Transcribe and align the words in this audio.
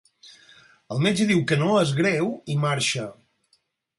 El 0.95 1.03
metge 1.07 1.27
diu 1.33 1.43
que 1.51 1.59
no 1.63 1.77
és 1.83 1.93
greu 2.01 2.33
i 2.53 2.57
marxa. 2.65 3.07